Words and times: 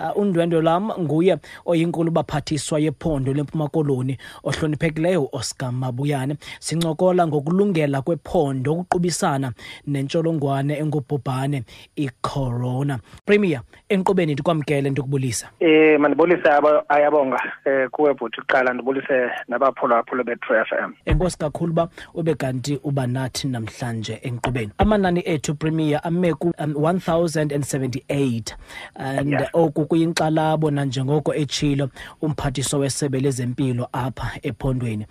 Uh, 0.00 0.16
undwendwe 0.22 0.62
lam 0.62 0.90
nguye 1.00 1.36
oyinkulu 1.66 2.10
baphathiswa 2.10 2.80
yephondo 2.80 3.32
lempuma 3.34 3.68
koloni 3.68 4.16
ohloniphekileyo 4.44 5.28
Oscar 5.32 5.72
Mabuyane. 5.72 6.36
Sincokola 6.60 7.26
ngokulungela 7.26 8.02
kwephondo 8.02 8.72
ukuqubisana 8.72 9.52
nentsholongwane 9.86 10.78
engubhubhane 10.78 11.64
icorona. 11.96 12.98
Premier 13.26 13.60
enkqubeni 13.88 14.32
ndikwamkele 14.32 14.90
ndikubulisa. 14.90 15.48
Eh 15.60 16.00
mandibulise 16.00 16.48
aba 16.50 16.88
ayabonga 16.88 17.40
eh 17.64 17.88
kuwe 17.90 18.14
bhuti. 18.14 18.40
Kuqala 18.40 18.72
ndibulise 18.74 19.30
nabaphulaphula 19.48 20.24
be-True 20.24 20.64
FM. 20.64 20.92
enkosi 21.04 21.38
kakhulu 21.38 21.72
uba 21.72 21.88
ube 22.14 22.34
kanti 22.34 22.80
uba 22.84 23.06
nathi 23.06 23.48
namhlanje 23.48 24.18
enkqubeni 24.22 24.70
amanani 24.78 25.22
ethu 25.26 25.54
premier 25.54 26.00
ame 26.04 26.34
ku 26.34 26.52
um, 26.58 26.72
1078 26.74 28.54
and 28.96 29.30
Yeah. 29.30 29.48
oku 29.52 29.86
kuyinkxalabo 29.90 30.70
nanjengoko 30.70 31.34
etshilo 31.34 31.90
umphathiso 32.22 32.78
wesebe 32.78 33.20
lezempilo 33.20 33.88
apha 33.92 34.38
ephondweni. 34.42 35.06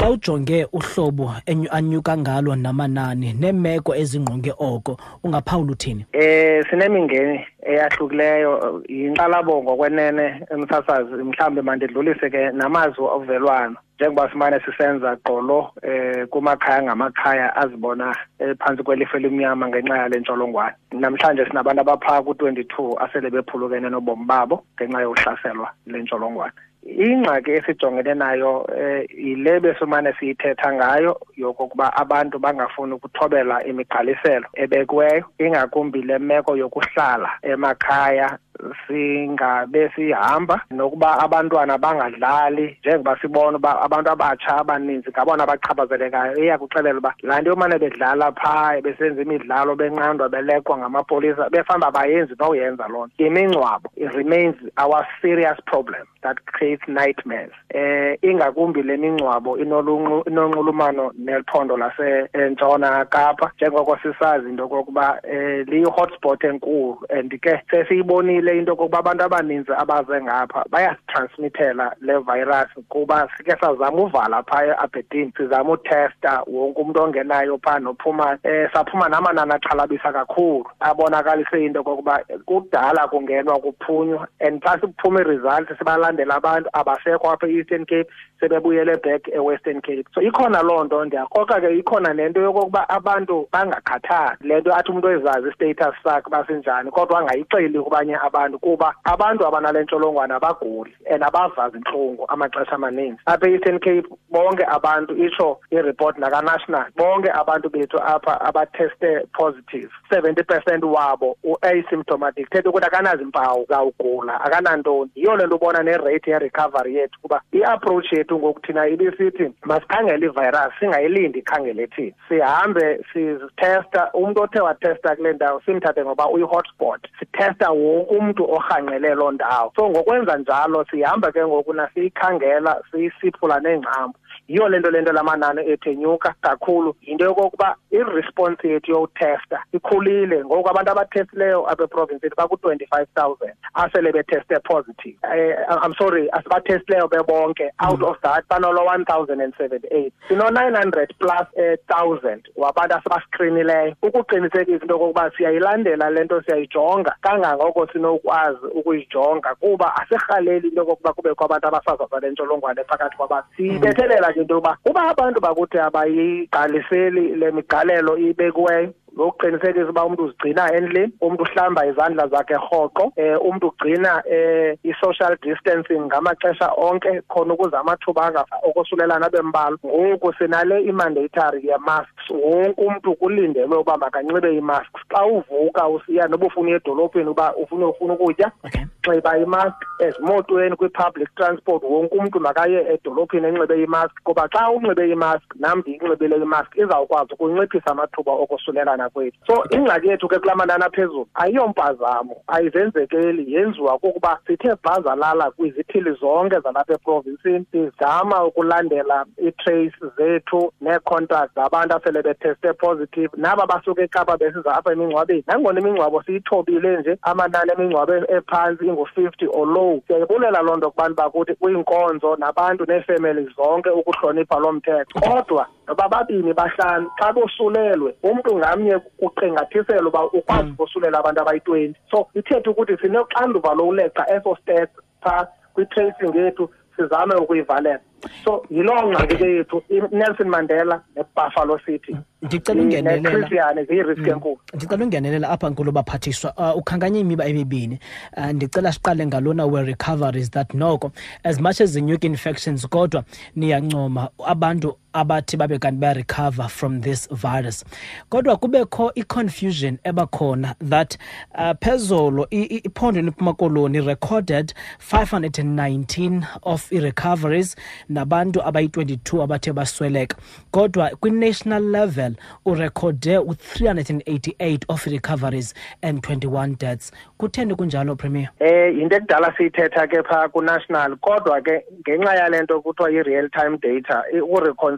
Xa 0.00 0.10
ujonge 0.10 0.66
uhlobo 0.72 1.30
enyu- 1.46 1.68
anyuka 1.70 2.16
ngalo 2.16 2.56
namanani 2.56 3.32
neemeko 3.32 3.94
ezingqonge 3.94 4.52
oko. 4.58 4.96
Ungaphawula 5.24 5.72
uthini? 5.72 6.06
Eh 6.12 6.64
sinemingeni 6.70 7.44
eyahlukileyo 7.62 8.82
inqalabo 8.88 9.62
ngokwenene 9.62 10.46
emsasazi 10.50 11.14
mhlambe 11.24 11.62
mandidlulise 11.62 12.30
ke 12.30 12.50
namazwi 12.52 13.04
ovelwano 13.04 13.76
njengoba 14.00 14.30
simane 14.32 14.60
sisenza 14.60 15.16
qolo 15.16 15.70
eh 15.82 16.26
kumakhaya 16.28 16.82
ngamakhaya 16.82 17.56
azibona 17.56 18.16
eh, 18.38 18.56
phansi 18.58 18.82
kwelifa 18.82 19.16
elimnyama 19.18 19.68
ngenxa 19.68 19.96
yale 19.98 20.20
ntsholongwane. 20.20 20.74
Namhlanje 20.92 21.46
sinabantu 21.46 21.80
abaphaa 21.80 22.22
ku-22 22.22 23.04
asele 23.04 23.30
bephulukene 23.30 23.90
nobomi 23.90 24.24
babo 24.24 24.64
ngenxa 24.76 25.00
yokuhlaselwa 25.02 25.68
le 25.86 26.02
ntsholongwane. 26.02 26.52
Ingxaki 26.82 27.50
esijongene 27.50 28.14
nayo 28.14 28.66
eh 28.76 29.04
yile 29.10 29.60
besimane 29.60 30.12
siyithetha 30.18 30.72
ngayo 30.72 31.20
yokokuba 31.36 31.96
abantu 31.96 32.38
bangafuni 32.38 32.92
ukuthobela 32.92 33.64
imigqaliselo 33.64 34.48
ebekiweyo 34.54 35.24
ingakumbi 35.38 36.02
le 36.02 36.18
meko 36.18 36.56
yokuhlala 36.56 37.30
emakhaya 37.42 38.38
singabe 38.86 39.90
sihamba 39.94 40.60
nokuba 40.70 41.18
abantwana 41.18 41.78
bangadlali. 41.78 42.76
Njengoba 42.80 43.18
sibona 43.20 43.56
uba 43.58 43.82
abantu 43.82 44.10
abatsha 44.10 44.56
abaninzi 44.56 45.10
ngabona 45.10 45.42
abachaphazelekayo 45.44 46.36
iyakuxelela 46.36 46.98
uba 46.98 47.14
laa 47.22 47.40
nto 47.40 47.50
yomane 47.50 47.78
bedlala 47.78 48.32
phaa 48.32 48.80
besenza 48.80 49.22
imidlalo 49.22 49.76
benqandwa 49.76 50.28
belekwa 50.28 50.78
ngamapolisa 50.78 51.50
befanuba 51.50 51.88
abayenzi 51.88 52.34
noyenza 52.38 52.88
loo 52.88 53.06
nto. 53.06 53.24
Imingcwabo 53.24 53.90
it 53.96 54.12
remains 54.14 54.56
our 54.76 55.06
serious 55.22 55.58
problem 55.66 56.06
that 56.22 56.36
creates 56.70 56.88
nightmares. 56.88 57.52
Eh 57.74 58.18
ingakumbi 58.22 58.82
le 58.82 58.96
mingcwabo 58.96 59.56
inolunqu- 59.58 60.28
inonxulumano 60.28 61.12
nephondo 61.18 61.76
lasentshona 61.76 63.04
kapa 63.04 63.52
njengoko 63.56 63.96
sisazi 64.02 64.48
into 64.48 64.62
yokokuba 64.62 65.20
eh 65.22 65.66
liyi-hotspot 65.66 66.44
enkulu. 66.44 66.98
And 67.10 67.30
ke 67.40 67.62
sesiyibonile 67.70 68.58
into 68.58 68.72
yokokuba 68.72 68.98
abantu 68.98 69.24
abaninzi 69.24 69.72
abaze 69.72 70.20
ngapha 70.22 70.64
bayasitransmithela 70.70 71.94
le 72.00 72.18
virus 72.18 72.68
kuba 72.88 73.28
sike 73.36 73.56
sazama 73.60 74.02
uvala 74.02 74.42
phaya 74.42 74.78
abhedini 74.78 75.32
sizama 75.36 75.70
utesta 75.72 76.42
wonke 76.46 76.80
umuntu 76.80 77.02
ongenayo 77.02 77.58
phaa 77.62 77.78
nophumayo 77.78 78.38
eh 78.44 78.68
saphuma 78.72 79.08
namanani 79.08 79.52
axhalabisa 79.52 80.12
kakhulu. 80.12 80.66
Abonakalise 80.80 81.64
into 81.64 81.78
yokokuba 81.78 82.20
kudala 82.46 83.08
kungenwa 83.08 83.58
kuphunywa 83.60 84.26
and 84.40 84.62
xa 84.62 84.78
sikuphuma 84.80 85.20
i-result 85.20 85.68
sibalandela 85.78 86.34
abantu 86.36 86.59
abasekho 86.72 87.30
apha 87.30 87.46
e-eastern 87.46 87.84
cape 87.86 88.10
sebebuyele 88.40 88.96
back 89.02 89.28
e-western 89.28 89.80
cape. 89.80 90.04
So 90.14 90.20
ikhona 90.22 90.62
loo 90.62 90.84
nto 90.84 91.04
ndiyakroka 91.04 91.60
ke 91.60 91.78
ikhona 91.78 92.14
nento 92.14 92.40
yokokuba 92.40 92.88
abantu 92.88 93.48
bangakhathali. 93.52 94.36
Le 94.40 94.60
nto 94.60 94.74
athi 94.74 94.92
umntu 94.92 95.08
ezazi 95.08 95.48
i-status 95.48 95.94
sakhe 96.02 96.30
basenjani 96.30 96.90
kodwa 96.90 97.18
angayixeli 97.20 97.80
kubanye 97.80 98.16
abantu 98.16 98.58
kuba 98.58 98.94
abantu 99.04 99.46
abanale 99.46 99.82
ntsholongwane 99.82 100.34
abaguli 100.34 100.94
and 101.10 101.22
abavazi 101.22 101.76
intlungu 101.76 102.24
amaxesha 102.28 102.72
amaninzi. 102.72 103.20
Apha 103.26 103.48
e-eastern 103.48 103.78
cape 103.78 104.08
bonke 104.30 104.64
abantu 104.64 105.16
itsho 105.16 105.60
ireport 105.70 106.18
nakanational 106.18 106.86
bonke 106.96 107.30
abantu 107.30 107.70
bethu 107.70 107.98
apha 107.98 108.40
abateste 108.40 109.26
positive. 109.32 109.90
seventy 110.10 110.42
percent 110.42 110.84
wabo 110.84 111.36
u-asymptomatic. 111.44 112.50
Thetha 112.50 112.70
ukuthi 112.70 112.86
akanazi 112.86 113.24
mpawu 113.24 113.66
zawugula 113.68 114.40
akanantoni. 114.40 115.10
Yiyo 115.14 115.36
le 115.36 115.46
nto 115.46 115.56
ubona 115.56 115.82
nerate 115.82 116.30
yerecovery 116.50 116.94
yethu 116.94 117.20
kuba 117.22 117.42
i-approach 117.52 118.12
yethu 118.12 118.38
ngoku 118.38 118.60
thina 118.60 118.88
ibisithi 118.88 119.52
masikhangele 119.62 120.26
ivirus 120.26 120.72
singayilindi 120.80 121.38
ikhangele 121.38 121.86
thina. 121.86 122.12
Sihambe 122.28 123.00
sitesta 123.12 124.10
umntu 124.12 124.42
othe 124.42 124.60
watesta 124.60 125.16
kule 125.16 125.32
ndawo 125.32 125.60
simthathe 125.66 126.04
ngoba 126.04 126.28
uyi-hotspot. 126.28 127.00
Sitesta 127.18 127.70
wonke 127.70 128.14
umntu 128.14 128.52
orhanqele 128.52 129.14
loo 129.14 129.30
ndawo. 129.30 129.72
So 129.76 129.90
ngokwenza 129.90 130.36
njalo 130.36 130.84
sihamba 130.90 131.32
ke 131.32 131.46
ngoku 131.46 131.72
nasiyikhangela 131.72 132.82
siyisiphula 132.90 133.60
neengcambu 133.60 134.18
yiyo 134.50 134.68
le 134.68 134.78
nto 134.78 134.90
le 134.90 135.00
nto 135.00 135.12
lamanani 135.12 135.70
ethenyuka 135.70 136.34
kakhulu. 136.42 136.96
Yinto 137.02 137.24
yokokuba 137.24 137.76
iresponse 137.90 138.68
yethu 138.68 138.90
yowutesta 138.90 139.62
ikhulile 139.72 140.44
ngoku 140.44 140.68
abantu 140.68 140.90
abathestileyo 140.90 141.70
apha 141.70 141.84
eprovinsini 141.84 142.34
baku-twenty-five 142.36 143.08
thousand 143.14 143.54
asele 143.74 144.12
beteste 144.12 144.58
positive. 144.64 145.16
Eh, 145.22 145.56
i'm 145.84 145.94
sorry 145.94 146.28
asibathestileyo 146.32 147.08
bebonke 147.08 147.70
out 147.78 148.02
of 148.02 148.16
that 148.22 148.44
banolo 148.48 148.86
one 148.86 149.04
thousand 149.04 149.40
and 149.40 149.54
seventy-eight. 149.58 150.12
Sino-nine 150.28 150.74
hundred 150.74 151.14
plus 151.20 151.46
eh, 151.56 151.76
thousand 151.88 152.42
wabantu 152.56 152.94
asibaskrini 152.96 153.60
ukuqinisekisa 154.02 154.82
into 154.82 154.94
yokokuba 154.94 155.30
siyayilandela 155.36 156.10
le 156.10 156.24
nto 156.24 156.42
siyayijonga 156.42 157.14
kangangoko 157.20 157.86
sinokwazi 157.92 158.66
ukuyijonga 158.74 159.54
kuba 159.54 159.96
asirhaleli 159.96 160.68
into 160.68 160.80
yokokuba 160.80 161.12
kubekho 161.12 161.44
abantu 161.44 161.66
abasazazwa 161.68 162.20
le 162.20 162.30
ntsholongwane 162.30 162.84
phakathi 162.84 163.16
kwabantu 163.16 163.48
siyibethelela 163.56 164.32
ke 164.32 164.39
into 164.40 164.54
yokuba 164.54 164.76
uba 164.84 165.02
abantu 165.10 165.40
bakuthi 165.40 165.78
abayiqaliseli 165.78 167.36
le 167.36 167.50
migalelo 167.50 168.18
ibekiweyo 168.18 168.92
ngokuqinisekisa 169.16 169.90
uba 169.90 170.04
umntu 170.04 170.24
uzigcina 170.24 170.72
endlini 170.74 171.12
umntu 171.20 171.42
uhlamba 171.42 171.86
izandla 171.86 172.28
zakhe 172.28 172.54
rhoqo 172.54 173.12
um 173.16 173.48
umntu 173.48 173.66
ugcina 173.66 174.22
um 174.26 174.76
i-social 174.84 175.36
distancing 175.42 176.00
ngamaxesha 176.06 176.70
onke 176.76 177.20
khona 177.28 177.54
ukuze 177.54 177.76
amathuba 177.76 178.22
anga- 178.26 178.46
okosulelana 178.62 179.26
abe 179.26 179.42
mbalwa 179.42 179.78
ngoku 179.86 180.32
sinale 180.38 180.82
imandatory 180.82 181.66
ye-masks 181.66 182.30
wonke 182.30 182.80
umntu 182.86 183.14
kulindelwe 183.14 183.76
uba 183.78 183.96
makanxibe 183.96 184.54
ii-masks 184.54 185.02
xa 185.12 185.26
uvuka 185.26 185.88
usiya 185.88 186.28
noba 186.28 186.46
ufuna 186.46 186.68
uya 186.68 186.76
edolophini 186.76 187.30
uba 187.30 187.56
ufuna 187.56 187.86
ufuna 187.86 188.12
ukutya 188.14 188.50
okay. 188.64 188.84
Nxiba 189.08 189.38
imask 189.38 189.76
ezimotweni 189.98 190.76
kwi-public 190.76 191.34
transport 191.34 191.82
wonke 191.82 192.18
umntu 192.18 192.40
makaye 192.40 192.86
edolophini 192.94 193.46
enxibe 193.46 193.82
imask. 193.82 194.14
Kuba 194.24 194.48
xa 194.52 194.70
unxibe 194.70 195.10
imask 195.10 195.54
nam 195.58 195.78
ndiyinxibile 195.78 196.36
imask 196.36 196.76
izawukwazi 196.76 197.32
ukunciphisa 197.34 197.90
amathuba 197.90 198.32
okusulelana 198.32 199.08
kwethu. 199.08 199.38
So 199.46 199.64
ingxaki 199.70 200.08
yethu 200.08 200.28
ke 200.28 200.38
kula 200.38 200.54
manani 200.54 200.84
aphezulu 200.84 201.26
ayiyompazamo 201.34 202.36
ayizenzekeli. 202.46 203.54
Yenziwa 203.54 203.98
kukuba 203.98 204.38
sithe 204.46 204.74
bhazalala 204.84 205.50
kwizithili 205.50 206.12
zonke 206.20 206.60
zalapha 206.60 206.94
eprovinsini 206.94 207.66
sizama 207.72 208.44
ukulandela 208.44 209.24
ii-trace 209.42 209.96
zethu 210.16 210.72
nee-contacts 210.80 211.54
zabantu 211.54 211.96
asele 211.96 212.22
beteste 212.22 212.72
positive. 212.72 213.30
Naba 213.36 213.66
basuke 213.66 214.02
ekapa 214.02 214.36
besiza 214.36 214.76
apha 214.76 214.92
emingcwabeni 214.92 215.44
nangona 215.46 215.80
imingcwabo 215.80 216.22
siyithobile 216.22 216.96
nje 216.96 217.18
amanani 217.22 217.70
emingcwabo 217.72 218.14
ephantsi 218.14 218.89
ingu-fifty 218.90 219.46
or 219.46 219.66
low. 219.66 220.02
Siyayibulela 220.06 220.62
loo 220.62 220.76
nto 220.76 220.90
kubantu 220.90 221.14
bakuthi 221.14 221.54
kwiinkonzo 221.54 222.36
nabantu 222.36 222.84
neefemeli 222.84 223.48
zonke 223.56 223.90
ukuhlonipha 223.90 224.58
loo 224.58 224.72
mthetho. 224.72 225.20
Kodwa 225.20 225.66
noba 225.88 226.08
babini 226.08 226.52
bahlanu 226.54 227.10
xa 227.18 227.32
bosulelwe 227.32 228.14
umntu 228.22 228.58
ngamnye 228.58 228.98
kuqingathiselwa 228.98 230.08
uba 230.08 230.24
ukwazi 230.24 230.70
ukosulela 230.70 231.18
abantu 231.18 231.40
abayi-twenty. 231.40 231.98
So 232.10 232.28
ithethe 232.34 232.70
ukuthi 232.70 232.96
sinoxanduva 232.96 233.74
lokuleqa 233.74 234.26
eso 234.34 234.56
stats 234.62 234.92
phaa 235.22 235.46
kwi-tracing 235.74 236.34
yethu 236.34 236.70
sizame 236.96 237.34
ukuyivalela. 237.34 238.00
So 238.44 238.64
yiloo 238.70 239.10
ngxaki 239.10 239.36
ke 239.36 239.44
yethu 239.44 239.82
i-nelson 239.88 240.48
mandela 240.48 241.02
nebuffalo 241.16 241.78
city. 241.86 242.16
Ndicela 242.42 242.82
ungenelela. 242.82 243.30
Nechristiane 243.30 243.84
ziyi-risk 243.84 244.26
enkulu. 244.26 244.58
Ndicela 244.74 245.04
ungenelela 245.04 245.50
apha 245.50 245.70
nkulu 245.70 245.92
baphathiswa 245.92 246.54
uh, 246.56 246.76
ukhankanya 246.76 247.20
imiba 247.20 247.46
emibini. 247.46 247.98
Uh, 248.36 248.46
ndicela 248.46 248.92
siqale 248.92 249.26
ngalona 249.26 249.66
we-recoveries 249.66 250.50
that 250.50 250.74
noko 250.74 251.12
as 251.44 251.60
much 251.60 251.80
as 251.80 251.90
zinyuka 251.90 252.26
infections 252.26 252.86
kodwa 252.88 253.24
niyancoma. 253.56 254.28
Abantu 254.46 254.96
abathi 255.12 255.56
babe 255.58 255.78
kanti 255.78 255.98
bayarecover 256.00 256.68
from 256.68 257.00
this 257.00 257.28
virus. 257.30 257.84
Kodwa 258.30 258.56
kubekho 258.56 259.12
i-confusion 259.14 259.98
ebakhona 260.04 260.74
that 260.80 261.16
uh, 261.54 261.74
phezolo 261.80 262.46
iphondo 262.50 263.22
liphuma 263.22 263.54
koloni 263.54 264.00
recorded 264.06 264.72
519 264.98 266.46
of 266.62 266.92
i-recoveries 266.92 267.76
nabantu 268.08 268.62
abayi-22 268.62 269.42
abathe 269.42 269.72
basweleka. 269.72 270.36
Kodwa 270.72 271.10
kwi-national 271.10 271.82
level 271.82 272.34
urekhode 272.66 273.38
u-388 273.38 274.84
of 274.88 275.06
i-recoveries 275.06 275.74
and 276.02 276.22
21 276.22 276.76
deaths. 276.78 277.12
Kutheni 277.38 277.74
kunjalo 277.74 278.16
premier? 278.16 278.50
Eh 278.60 278.96
yinto 278.98 279.16
ekudala 279.16 279.54
siyithetha 279.56 280.06
ke 280.06 280.22
phaa 280.22 280.48
ku-national 280.48 281.16
kodwa 281.16 281.60
ke 281.62 281.84
ngenxa 282.00 282.34
yale 282.34 282.62
nto 282.62 282.80
kuthiwa 282.80 283.10
i-real 283.10 283.48
time 283.50 283.78
data 283.78 284.24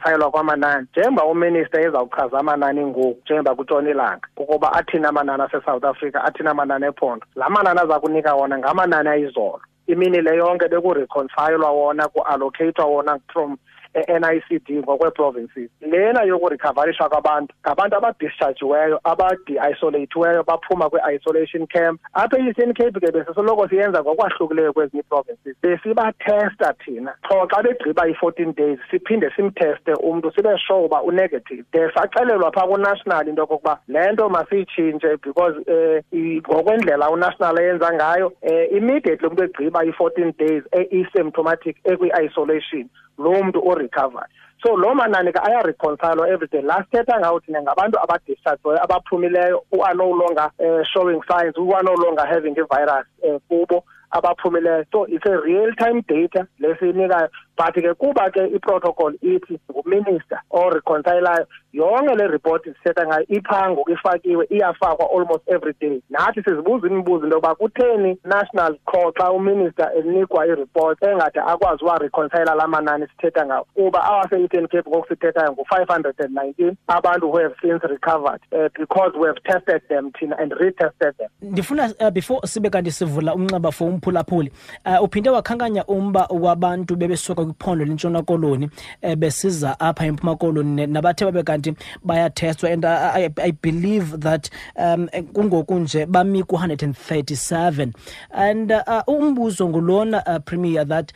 ukureconcilwa 0.02 0.30
kwamanani. 0.30 0.86
Njengoba 0.96 1.24
uminister 1.24 1.80
ezawuchaza 1.80 2.38
amanani 2.38 2.86
ngoku 2.86 3.18
njengoba 3.24 3.54
kutshonilanga 3.54 4.28
ukuba 4.36 4.72
athini 4.72 5.06
amanani 5.06 5.42
asesouth 5.42 5.84
africa 5.84 6.16
athini 6.24 6.48
amanani 6.48 6.86
ephondo 6.86 7.26
la 7.36 7.48
manani 7.50 7.80
aza 7.80 8.00
kunika 8.00 8.34
wona 8.34 8.58
ngamanani 8.58 9.08
ayizolo. 9.08 9.60
Imini 9.86 10.20
le 10.20 10.36
yonke 10.36 10.68
bekureconcilwa 10.68 11.70
wona 11.70 12.08
ku-allocatwa 12.08 12.84
wona 12.86 13.18
from 13.32 13.56
e-NICD 13.94 14.70
ngokwe-provinces. 14.70 15.70
Lena 15.80 16.22
yokurecoverishwa 16.22 17.08
kwabantu 17.08 17.54
ngabantu 17.66 17.96
abadischargiweyo 17.96 19.00
abadi-isolatiweyo 19.04 20.42
baphuma 20.42 20.90
kwi-isolation 20.90 21.66
camp. 21.66 22.00
Apha 22.14 22.38
e-eastern 22.38 22.74
cape 22.74 23.00
ke 23.00 23.12
besisoloko 23.12 23.68
siyenza 23.68 24.02
ngokwahlukileyo 24.02 24.72
kwezinye 24.72 25.02
ii-provinces 25.02 25.56
besibathesta 25.62 26.74
thina. 26.84 27.14
Qho 27.28 27.46
xa 27.46 27.62
begqiba 27.62 28.08
i-fourteen 28.08 28.52
days 28.54 28.78
siphinde 28.90 29.30
simtheste 29.36 29.94
umntu 29.94 30.32
sibe 30.32 30.58
sure 30.58 30.84
uba 30.84 31.02
unegative. 31.02 31.64
De 31.72 31.90
saxelelwa 31.94 32.52
phaa 32.52 32.66
kunational 32.66 33.28
into 33.28 33.42
yokokuba 33.42 33.78
le 33.88 34.12
nto 34.12 34.28
masiyitshintshe 34.28 35.16
because 35.22 35.56
um 35.56 36.40
ngokwendlela 36.48 37.10
unational 37.10 37.58
eyenza 37.58 37.92
ngayo 37.92 38.26
um 38.42 38.76
immediately 38.76 39.28
umntu 39.28 39.44
egqiba 39.44 39.84
i-fourteen 39.84 40.32
days 40.38 40.62
e-asymptomatic 40.72 41.76
ekwi-isolation 41.84 42.88
loo 43.18 43.44
mntu 43.44 43.58
orecovered 43.82 44.30
so 44.62 44.74
loo 44.74 44.94
manani 44.94 45.32
ke 45.32 45.40
ayareconcilwa 45.42 46.28
everyday 46.28 46.62
last 46.62 46.90
thetha 46.90 47.20
ngawo 47.20 47.40
thina 47.40 47.62
ngabantu 47.62 47.98
abadischargiweyo 47.98 48.84
abaphumileyo 48.84 49.64
who 49.70 49.82
are 49.82 49.94
no 49.94 50.10
longer 50.10 50.50
uh, 50.58 50.82
showing 50.92 51.20
signs 51.28 51.54
who 51.56 51.74
are 51.74 51.82
no 51.82 51.94
longer 51.94 52.26
having 52.26 52.54
i-virus 52.56 53.06
uh, 53.26 53.38
kubo 53.48 53.84
abaphumileyo. 54.12 54.84
So 54.92 55.04
it's 55.04 55.26
a 55.26 55.36
real 55.40 55.72
time 55.74 56.02
data 56.08 56.46
lesiyinikayo 56.60 57.28
but 57.56 57.74
ke 57.74 57.94
kuba 57.98 58.30
ke 58.30 58.46
iprotocol 58.56 59.14
ithi 59.22 59.58
nguminister 59.70 60.40
oreconcilayo 60.50 61.46
yonke 61.72 62.14
le 62.14 62.26
report 62.26 62.64
sithetha 62.64 63.06
ngayo 63.06 63.24
iphaa 63.28 63.70
ngoku 63.70 63.90
ifakiwe 63.90 64.46
iyafakwa 64.50 65.10
almost 65.10 65.42
every 65.46 65.74
day. 65.80 66.02
Nathi 66.10 66.42
sizibuza 66.42 66.86
imibuzo 66.86 67.24
into 67.24 67.36
yokuba 67.36 67.54
kutheni 67.54 68.18
national 68.24 68.76
call 68.86 69.12
xa 69.12 69.32
uminister 69.32 69.90
enikwa 69.98 70.46
ireport 70.46 71.02
engade 71.02 71.40
akwazi 71.40 71.84
uwareconcila 71.84 72.54
la 72.54 72.68
manani 72.68 73.06
sithetha 73.06 73.46
ngawo? 73.46 73.66
Kuba 73.74 74.04
awase-eastern 74.04 74.68
cape 74.68 74.90
ngoku 74.90 75.08
sithethayo 75.08 75.52
ngu-five 75.52 75.88
hundred 75.88 76.14
and 76.20 76.34
nineteen 76.34 76.76
abantu 76.88 77.30
who 77.30 77.38
have 77.38 77.54
since 77.62 77.82
recovered 77.88 78.40
uh, 78.52 78.68
because 78.78 79.12
we 79.18 79.26
have 79.26 79.42
tested 79.44 79.82
them 79.88 80.12
thina 80.12 80.36
and 80.38 80.52
retested 80.52 81.16
them. 81.18 81.28
Ndifuna 81.42 81.94
uh, 82.00 82.10
before 82.10 82.40
sibe 82.46 82.70
kanti 82.70 82.90
sivula 82.90 83.34
umnxeba 83.34 83.72
for 83.72 83.88
umphulaphuli 83.88 84.52
uh, 84.86 85.02
uphinde 85.02 85.30
wakhankanya 85.30 85.84
umba 85.86 86.26
wabantu 86.30 86.96
bebesuka 86.96 87.42
kwiphondo 87.52 87.84
lentshona 87.84 88.22
koloni 88.22 88.70
um 89.02 89.16
besiza 89.16 89.80
apha 89.80 90.06
empuma 90.06 90.36
koloni 90.36 90.86
nabathe 90.86 91.24
babe 91.24 91.42
kanti 91.42 91.74
bayathestwa 92.04 92.70
and 92.72 92.84
I, 92.84 93.24
I, 93.24 93.30
I 93.42 93.52
believe 93.52 94.18
that 94.20 94.50
um 94.76 95.08
kungoku 95.32 95.74
nje 95.78 96.06
bami 96.06 96.42
ku-137 96.42 97.92
and 98.30 98.72
uh, 98.72 99.02
umbuzo 99.06 99.68
ngulona 99.68 100.22
uh, 100.26 100.38
premier 100.44 100.84
that 100.88 101.12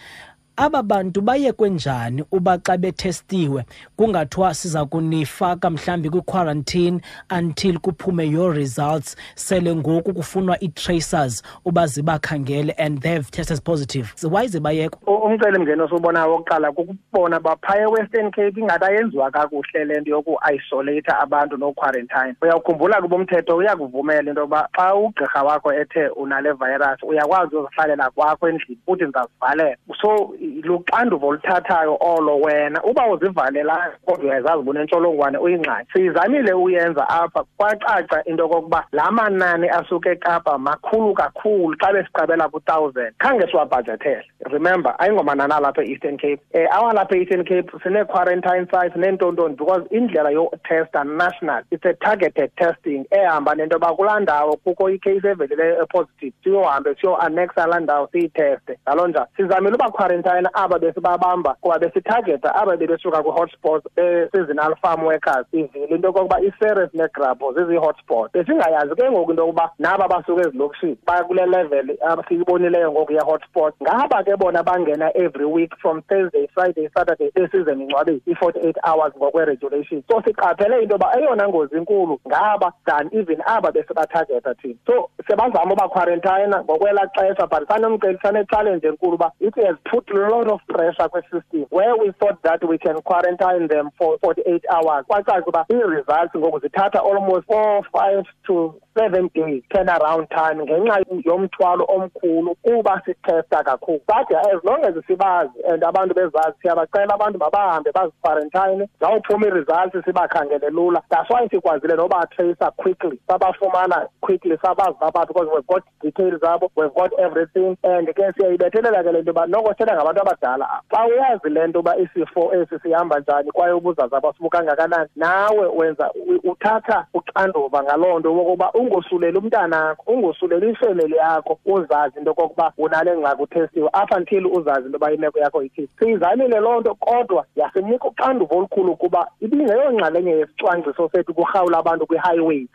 aba 0.56 0.82
bantu 0.82 1.20
bayekwe 1.20 1.70
njani 1.70 2.25
uba 2.32 2.58
xa 2.58 2.76
betestiwe 2.76 3.64
kungathiwa 3.97 4.55
siza 4.55 4.85
kunifaka 4.85 5.70
mhlambi 5.70 6.11
kwi-quarantine 6.11 7.00
until 7.38 7.79
kuphume 7.79 8.25
your 8.31 8.55
results. 8.55 9.17
Sele 9.35 9.75
ngoku 9.76 10.14
kufunwa 10.14 10.62
ii-tracers 10.62 11.43
uba 11.64 11.87
zibakhangele 11.87 12.73
and 12.79 13.00
they 13.03 13.12
have 13.12 13.31
tested 13.31 13.61
positive. 13.64 14.14
Why 14.31 14.47
zibayekwa 14.47 14.99
umcelimngeni 15.25 15.82
osubonayo 15.82 16.31
wokuqala 16.32 16.73
kukubona 16.73 17.38
uba 17.41 17.56
phaya 17.56 17.82
ewestern 17.82 18.31
cape 18.31 18.61
ingathi 18.61 18.85
ayenziwa 18.85 19.31
kakuhle 19.31 19.85
le 19.85 20.00
nto 20.00 20.11
yoku-isolata 20.11 21.20
abantu 21.20 21.56
no-quarantine. 21.56 22.35
Uyawukhumbula 22.43 23.03
kuba 23.03 23.17
umthetho 23.17 23.56
uyakuvumela 23.56 24.31
into 24.31 24.41
yokuba 24.41 24.69
xa 24.76 24.94
ugqirha 24.94 25.43
wakho 25.43 25.73
ethe 25.73 26.08
unale 26.08 26.53
virus 26.53 27.03
uyakwazi 27.03 27.56
uzihlalela 27.56 28.11
kwakho 28.11 28.49
endlini 28.49 28.79
futhi 28.87 29.05
ndizazivalela 29.05 29.76
so 30.00 30.35
luxanduva 30.62 31.26
oluthathayo 31.26 31.96
olo 32.00 32.38
wena. 32.40 32.82
Uba 32.82 33.06
uzivalelayo 33.06 33.93
kodwa 34.06 34.25
uyazazi 34.25 34.58
uba 34.58 34.70
unentsholongwane 34.70 35.38
uyingxaki. 35.38 35.93
Siyizamile 35.93 36.52
uyenza 36.52 37.08
apha. 37.08 37.44
Kwacaca 37.56 38.22
into 38.26 38.43
yokokuba 38.43 38.84
laa 38.93 39.10
manani 39.10 39.69
asuke 39.69 40.10
ekapa 40.10 40.58
makhulu 40.58 41.14
kakhulu 41.14 41.76
xa 41.76 41.93
besiqabela 41.93 42.48
ku-thousand. 42.48 43.12
Khange 43.19 43.46
siwabhajethele 43.50 44.25
remember 44.50 44.94
ayingomanani 44.98 45.52
alapha 45.52 45.82
e-eastern 45.82 46.16
cape. 46.16 46.40
Um 46.54 46.66
awalapha 46.72 47.16
e-eastern 47.16 47.44
cape 47.44 47.70
sinee-quarantine 47.82 48.66
sites 48.70 48.96
neentontoni 48.96 49.56
because 49.56 49.82
indlela 49.90 50.31
yotesta 50.31 51.04
national 51.04 51.62
it's 51.70 51.84
a 51.84 51.94
targeted 51.94 52.50
testing 52.56 53.04
ehamba 53.10 53.54
nento 53.54 53.75
yoba 53.75 53.94
kulaa 53.94 54.20
ndawo 54.20 54.56
kukho 54.56 54.90
icase 54.90 55.28
evelileyo 55.28 55.82
epositive 55.82 56.32
siyohambe 56.43 56.94
siyo-anexa 56.94 57.66
laa 57.66 57.81
ndawo 57.81 58.08
siyitheste 58.12 58.78
ngaloo 58.88 59.08
njani 59.08 59.26
sizamile 59.37 59.75
uba 59.75 59.90
quarantine 59.90 60.35
aba 60.54 60.78
besibabamba 60.78 61.56
kuba 61.60 61.78
besithageta 61.78 62.54
aba 62.54 62.76
bebesuka 62.76 63.22
kwi-hotspot 63.22 63.82
be-seasonal 63.96 64.72
eh, 64.72 64.78
farm 64.82 65.04
workers 65.04 65.46
ivile 65.52 65.86
into 65.86 66.08
yokokuba 66.08 66.40
i-ceres 66.40 66.90
negrabo 66.94 67.52
zizi-hotspot. 67.52 68.32
Besingayazi 68.32 68.94
ke 68.94 69.10
ngoku 69.10 69.30
into 69.30 69.42
yokuba 69.42 69.70
naba 69.78 70.08
basuka 70.08 70.42
ezilokishini 70.42 70.98
bakule 71.06 71.46
level 71.46 71.96
ah, 72.06 72.16
siyibonileyo 72.28 72.92
ngoku 72.92 73.12
ye-hotspot. 73.12 73.74
Ngaba 73.82 74.24
ke 74.24 74.36
bona 74.36 74.62
bangena 74.62 75.10
every 75.14 75.46
week 75.46 75.72
from 75.80 76.02
thursday 76.02 76.48
friday 76.54 76.88
saturday 76.96 77.30
besize 77.34 77.74
mingcwabeni 77.74 78.20
i-forty 78.26 78.60
eight 78.60 78.76
hours 78.84 79.12
ngokwe-regulation. 79.16 80.02
So 80.10 80.20
siqaphele 80.20 80.82
into 80.82 80.94
yoba 80.94 81.12
eyona 81.18 81.48
ngozi 81.48 81.76
inkulu 81.76 82.20
ngaba 82.28 82.72
than 82.86 83.10
even 83.12 83.40
aba 83.46 83.72
besibathageta 83.72 84.55
thina. 84.55 84.74
So 84.86 85.10
sebazama 85.28 85.72
uba 85.72 85.88
quarantine 85.88 86.56
ngokwelaa 86.64 87.08
xesha 87.16 87.46
but 87.46 87.69
sanomceli 87.69 88.19
sane-challenge 88.22 88.86
enkulu 88.88 89.14
uba 89.14 89.32
it 89.40 89.55
has 89.56 89.76
put 89.90 90.08
lot 90.28 90.48
of 90.50 90.60
pressure 90.68 91.08
kwi-system. 91.08 91.66
Where 91.70 91.96
we 91.96 92.12
thought 92.20 92.42
that 92.42 92.66
we 92.68 92.78
can 92.78 93.00
quarantine 93.02 93.68
them 93.68 93.90
for 93.98 94.18
forty 94.18 94.42
eight 94.46 94.64
hours 94.70 95.04
kwacaca 95.06 95.46
uba 95.46 95.66
ii-results 95.72 96.34
ngoku 96.36 96.58
zithatha 96.58 97.00
almost 97.00 97.46
four 97.46 97.82
five 97.92 98.24
to 98.46 98.74
seven 98.98 99.30
days 99.34 99.62
turnaround 99.70 100.28
time 100.28 100.62
ngenxa 100.64 101.04
yomthwalo 101.24 101.84
omkhulu 101.88 102.54
kuba 102.62 103.02
sithesta 103.06 103.64
kakhulu. 103.64 104.00
But 104.06 104.32
as 104.32 104.64
long 104.64 104.84
as 104.84 104.94
sibazi 105.08 105.52
and 105.68 105.82
abantu 105.82 106.14
bezazi 106.14 106.56
siyabacela 106.62 107.14
abantu 107.14 107.38
mabahambe 107.38 107.92
baziquarantine 107.92 108.88
zawuphuma 109.00 109.46
ii-results 109.46 110.04
sibakhangele 110.04 110.70
lula. 110.70 111.02
That's 111.10 111.30
why 111.30 111.48
sikwazile 111.48 111.96
nobatracer 111.96 112.72
quickly 112.76 113.20
sabafumana 113.28 114.08
quickly 114.20 114.56
sabazi 114.62 114.96
babantu 115.00 115.28
because 115.28 115.48
we've 115.54 115.66
got 115.66 115.82
details 116.02 116.40
zabo 116.40 116.70
we've 116.76 116.94
got 116.94 117.12
everything 117.18 117.76
and 117.84 118.08
ke 118.08 118.32
siyayibethelela 118.36 119.02
ke 119.02 119.12
le 119.12 119.22
nto 119.22 119.30
yoba 119.30 119.46
noko 119.46 119.68
sithetha 119.68 119.94
ngabantu 119.94 120.16
abadala 120.20 120.67
xa 120.91 121.06
uyazi 121.06 121.49
le 121.49 121.67
nto 121.67 121.81
uba 121.81 121.96
isifo 121.96 122.55
esi 122.55 122.79
sihamba 122.82 123.20
njani 123.20 123.51
kwaye 123.53 123.73
ubuzazi 123.73 124.15
abasubu 124.17 124.51
kangakanani 124.51 125.11
nawe 125.17 125.67
wenza 125.67 126.11
uthatha 126.44 127.06
uxanduva 127.15 127.82
ngaloo 127.82 128.19
nto 128.19 128.32
ungosuleli 128.75 129.39
umntanakho 129.39 130.13
ungosuleli 130.13 130.70
ifemeli 130.70 131.17
yakho 131.17 131.58
uzazi 131.67 132.19
into 132.19 132.31
yokokuba 132.31 132.73
unale 132.79 133.17
ngxaki 133.17 133.43
uthestiwe 133.43 133.91
until 134.17 134.46
uzazi 134.46 134.87
into 134.87 135.11
imeko 135.11 135.39
yakho 135.39 135.63
ithini. 135.63 135.89
Siyizamile 135.99 136.61
loo 136.61 136.81
nto 136.81 136.94
kodwa 136.94 137.44
yasinika 137.56 138.08
uxanduva 138.08 138.56
olukhulu 138.56 138.96
kuba 138.96 139.29
ibingeyonxalenye 139.41 140.31
yesicwangciso 140.31 141.08
sethu 141.13 141.35
kurhawula 141.35 141.79
abantu 141.79 142.06
kwi-highway 142.06 142.67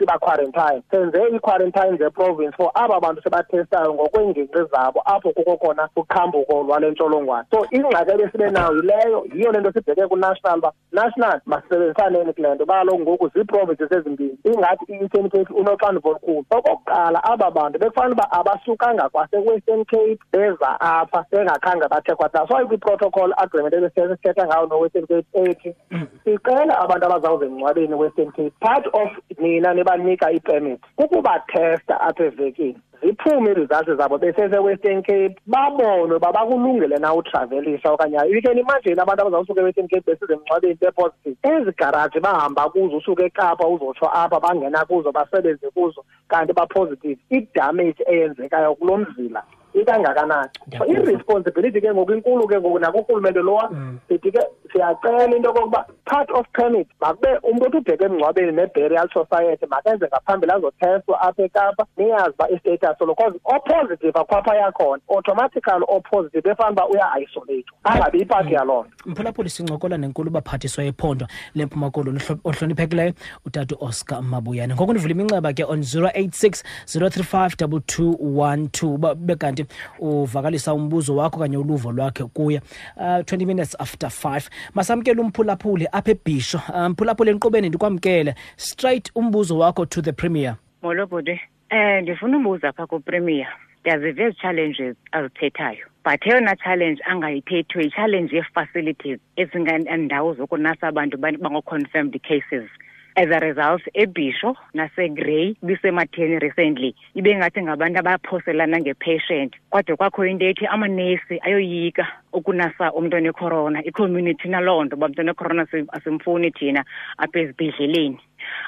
senze 0.92 1.18
ii-quarantine 1.34 1.98
zeprovince 1.98 2.56
for 2.58 2.72
aba 2.74 3.00
bantu 3.00 3.22
sibathestayo 3.24 3.94
ngokweengingqi 3.94 4.64
zabo 4.72 5.02
apho 5.06 5.30
kukho 5.34 5.58
khona 5.58 5.90
uqhambuko 5.96 6.64
lwale 6.64 6.92
one. 7.32 7.46
So 7.52 7.66
ingxaki 7.72 8.12
ebesibe 8.12 8.52
nayo 8.52 8.76
yileyo 8.76 9.20
yiyo 9.34 9.52
le 9.52 9.60
nto 9.60 9.72
sibheke 9.72 10.08
ku-national 10.08 10.58
uba 10.60 10.72
national 10.92 11.42
masisebenzisaneni 11.46 12.34
kule 12.34 12.56
nto? 12.56 12.66
Baloku 12.66 13.02
ngoku 13.02 13.28
zii-provinces 13.34 13.92
ezimbini. 13.92 14.38
Ingathi 14.44 14.86
i-eastern 14.94 15.30
cape 15.30 15.54
unoxanduva 15.54 16.10
olukhulu. 16.10 16.46
Okokuqala 16.52 17.24
aba 17.24 17.52
bantu 17.52 17.80
bekufanele 17.80 18.14
uba 18.14 18.32
abasukanga 18.32 19.10
kwase-western 19.10 19.86
cape 19.86 20.20
beza 20.32 20.70
apha 20.80 21.26
bengakhange 21.32 21.88
bathe 21.88 22.16
kwatha. 22.16 22.48
So 22.48 22.68
kwi-protocol 22.68 23.34
agreement 23.38 23.74
ebesithetha 23.74 24.48
ngayo 24.48 24.68
no-western 24.68 25.08
cape 25.08 25.28
ethi 25.34 25.76
sicela 26.24 26.80
abantu 26.80 27.06
abazawuze 27.06 27.46
emngcwabeni 27.46 27.96
western 27.96 28.32
cape. 28.32 28.54
Part 28.60 28.88
of 28.94 29.10
nina 29.40 29.74
nibanika 29.74 30.32
i-permit 30.32 30.80
kukubathesta 30.96 32.02
apha 32.02 32.24
evekini. 32.24 32.78
Ziphume 33.02 33.50
ii-results 33.52 33.98
zabo 33.98 34.18
besese-western 34.18 35.02
cape 35.02 35.36
babonwe 35.48 36.16
uba 36.16 36.32
bakulungele 36.32 36.98
na 36.98 37.14
utravelisa 37.14 37.92
okanye 37.92 38.18
hayi. 38.18 38.34
You 38.34 38.42
can 38.42 38.58
imagine 38.58 39.02
abantu 39.02 39.22
abazawusuka 39.22 39.62
e-western 39.62 39.88
cape 39.88 40.12
besize 40.12 40.34
emngcwabeni 40.34 40.78
bepositive 40.82 41.38
ezi 41.44 41.72
garaji 41.78 42.20
bahamba 42.20 42.70
kuzo 42.70 42.98
usuke 42.98 43.24
ekapa 43.26 43.68
uzotsho 43.68 44.06
apha 44.14 44.40
bangena 44.40 44.86
kuzo 44.86 45.12
basebenze 45.12 45.70
kuzo 45.70 46.06
kanti 46.28 46.54
bapositive. 46.54 47.20
Idamage 47.30 48.04
eyenzekayo 48.08 48.76
kulo 48.76 48.98
mzila. 48.98 49.44
Ikangakanani 49.74 50.50
so 50.78 50.86
i-responsibility 50.86 51.82
ke 51.82 51.94
ngoku 51.94 52.14
inkulu 52.14 52.48
ke 52.48 52.60
ngoku 52.60 52.80
nakurhulumente 52.80 53.40
lowa. 53.40 53.70
Mm. 53.72 53.98
sithi 54.08 54.32
ke 54.32 54.40
siyacela 54.72 55.26
into 55.36 55.50
yokokuba 55.50 55.86
part 56.06 56.32
of 56.32 56.46
permit 56.54 56.88
makube 57.02 57.30
umntu 57.44 57.66
othi 57.66 57.78
ubheke 57.78 58.06
emngcwabeni 58.06 58.52
ne-burial 58.52 59.10
society 59.14 59.66
makenze 59.70 60.08
ngaphambili 60.08 60.52
azothestwa 60.52 61.22
apha 61.22 61.44
ekapa 61.44 61.86
niyazi 61.98 62.30
uba 62.34 62.50
istatus 62.50 62.98
solo 63.00 63.16
because 63.16 63.40
opositive 63.46 64.20
akhwapha 64.20 64.56
yakhona 64.56 65.02
automatically 65.10 65.86
opositive 65.88 66.50
efana 66.52 66.72
uba 66.72 66.88
uya-isolatwa 66.88 67.78
angabi 67.84 68.20
ipati 68.20 68.54
yaloo 68.54 68.84
nto. 68.84 68.92
Mphulaphuli 69.06 69.50
sincokola 69.50 69.98
nenkulu 69.98 70.30
baphathiswa 70.32 70.84
yephondo 70.84 71.28
lempuma 71.56 71.90
koloni 71.92 72.20
ohlo- 72.20 72.40
ohloniphekileyo 72.44 73.14
utata 73.46 73.76
oscar 73.80 74.22
mabuyane. 74.24 74.74
Ngoku 74.74 74.92
ndivula 74.94 75.12
iminxeba 75.14 75.54
ke 75.54 75.64
on 75.64 75.80
086 75.80 76.64
035 76.86 77.56
2212 77.68 79.16
bekanti 79.16 79.61
uvakalisa 80.00 80.74
umbuzo 80.74 81.16
wakho 81.16 81.40
kanye 81.40 81.58
uluvo 81.58 81.92
lwakhe 81.92 82.24
kuye 82.24 82.62
uh, 82.98 83.04
20 83.04 83.46
minutes 83.46 83.76
after 83.80 84.10
5 84.10 84.50
masamkele 84.76 85.22
umphulaphuli 85.22 85.88
apha 85.92 86.12
ebhisho 86.12 86.62
uh, 86.70 86.88
mphulaphuli 86.88 87.32
enkqubeni 87.32 87.70
ndikwamkele 87.70 88.36
straight 88.56 89.12
umbuzo 89.16 89.58
wakho 89.58 89.86
to 89.86 90.02
the 90.02 90.12
premier. 90.14 90.56
Molo 90.82 91.06
bhuti 91.08 91.42
um 91.72 92.02
ndifuna 92.02 92.38
ubuza 92.38 92.70
apha 92.70 92.88
kupremier. 92.88 93.48
Ndiyaziva 93.82 94.24
ezi 94.24 94.36
challenges 94.38 94.96
azithethayo 95.12 95.86
but 96.06 96.26
eyona 96.28 96.56
challenge 96.56 97.02
angayithethiyo 97.06 97.82
yi-challenge 97.84 98.36
yee-facilities 98.36 99.20
ezingandawo 99.36 100.34
zokunasa 100.34 100.88
abantu 100.88 101.18
ban- 101.18 101.38
bango-confirmed 101.38 102.22
cases. 102.22 102.70
As 103.16 103.28
a 103.30 103.40
result 103.40 103.82
ebhisho 103.94 104.56
nasegrey 104.74 105.56
bisematheni 105.64 106.40
recently 106.40 106.96
ibe 107.16 107.36
ngathi 107.36 107.62
ngabantu 107.62 108.00
abaphoselana 108.00 108.80
ngepatient. 108.80 109.54
Kodwa 109.72 109.98
kwakho 109.98 110.26
into 110.26 110.46
ethi 110.46 110.66
amanesi 110.68 111.40
ayoyika 111.42 112.08
ukunasa 112.34 112.94
umntu 112.94 113.18
onecorona. 113.18 113.84
Icommunity 113.86 114.48
naloo 114.50 114.84
nto 114.86 114.96
uba 114.96 115.08
mntu 115.08 115.22
onecorona 115.22 115.64
asim- 115.64 115.90
asimfuni 115.92 116.52
thina 116.52 116.86
apha 117.18 117.40
ezibhedleleni. 117.40 118.20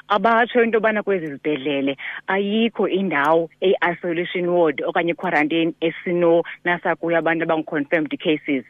Abatsho 0.08 0.62
into 0.62 0.76
yobana 0.78 1.02
kwezi 1.02 1.26
zibhedlele 1.26 1.96
ayikho 2.26 2.88
indawo 2.88 3.50
eyi-isolation 3.60 4.48
ward 4.48 4.82
okanye 4.86 5.12
iquarantine 5.12 5.72
esinonasa 5.80 6.96
kuyo 6.96 7.18
abantu 7.18 7.44
abangu-confirmed 7.44 8.18
cases. 8.18 8.64